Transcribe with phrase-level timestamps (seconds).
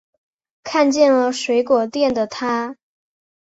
[0.63, 2.75] 看见了水果店的她